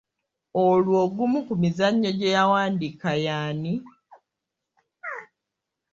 [0.65, 3.73] Olwo ogumu ku mizannyo gye yawandiika y'ani?